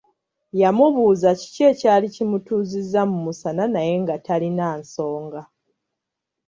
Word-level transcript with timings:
Yamubuuza 0.61 1.29
kiki 1.39 1.61
ekyali 1.71 2.07
kimutuuzizza 2.15 3.01
mu 3.11 3.17
musana 3.25 3.63
naye 3.73 3.93
nga 4.03 4.15
talina 4.25 4.67
nsonga. 4.81 5.41